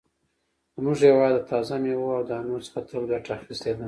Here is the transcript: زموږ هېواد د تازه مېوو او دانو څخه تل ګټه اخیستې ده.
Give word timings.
زموږ 0.75 0.97
هېواد 1.07 1.33
د 1.37 1.41
تازه 1.49 1.75
مېوو 1.83 2.15
او 2.17 2.23
دانو 2.29 2.57
څخه 2.65 2.79
تل 2.87 3.03
ګټه 3.11 3.31
اخیستې 3.37 3.71
ده. 3.75 3.79